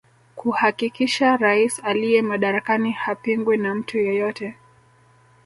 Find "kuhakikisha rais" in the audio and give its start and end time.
0.35-1.79